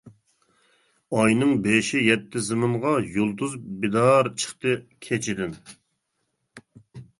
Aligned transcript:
ئاينىڭ 1.17 1.51
بېشى 1.67 2.01
يەتتى 2.05 2.41
زېمىنغا، 2.47 2.95
يۇلتۇز 3.19 3.55
بىدار 3.85 4.33
چىقتى 4.45 4.75
كېچىدىن. 5.09 5.57